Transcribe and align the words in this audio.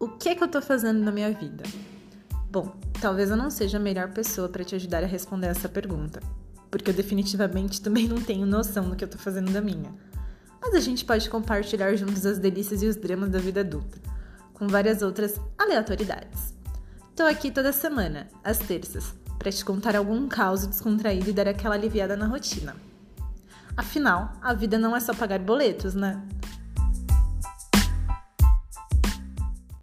O 0.00 0.06
que 0.06 0.28
é 0.28 0.34
que 0.36 0.44
eu 0.44 0.48
tô 0.48 0.62
fazendo 0.62 1.00
na 1.00 1.10
minha 1.10 1.32
vida? 1.32 1.64
Bom, 2.48 2.72
talvez 3.00 3.30
eu 3.30 3.36
não 3.36 3.50
seja 3.50 3.78
a 3.78 3.80
melhor 3.80 4.12
pessoa 4.12 4.48
para 4.48 4.62
te 4.62 4.76
ajudar 4.76 5.02
a 5.02 5.08
responder 5.08 5.48
essa 5.48 5.68
pergunta, 5.68 6.22
porque 6.70 6.90
eu 6.90 6.94
definitivamente 6.94 7.82
também 7.82 8.06
não 8.06 8.20
tenho 8.20 8.46
noção 8.46 8.88
do 8.88 8.94
que 8.94 9.02
eu 9.02 9.08
tô 9.08 9.18
fazendo 9.18 9.50
da 9.50 9.60
minha. 9.60 9.92
Mas 10.62 10.72
a 10.74 10.78
gente 10.78 11.04
pode 11.04 11.28
compartilhar 11.28 11.96
juntos 11.96 12.24
as 12.24 12.38
delícias 12.38 12.80
e 12.80 12.86
os 12.86 12.94
dramas 12.94 13.30
da 13.30 13.40
vida 13.40 13.62
adulta, 13.62 13.98
com 14.54 14.68
várias 14.68 15.02
outras 15.02 15.40
aleatoriedades. 15.58 16.54
Tô 17.16 17.24
aqui 17.24 17.50
toda 17.50 17.72
semana, 17.72 18.28
às 18.44 18.58
terças, 18.58 19.12
para 19.36 19.50
te 19.50 19.64
contar 19.64 19.96
algum 19.96 20.28
caos 20.28 20.64
descontraído 20.64 21.30
e 21.30 21.32
dar 21.32 21.48
aquela 21.48 21.74
aliviada 21.74 22.16
na 22.16 22.26
rotina. 22.26 22.76
Afinal, 23.76 24.32
a 24.40 24.54
vida 24.54 24.78
não 24.78 24.94
é 24.94 25.00
só 25.00 25.12
pagar 25.12 25.40
boletos, 25.40 25.96
né? 25.96 26.22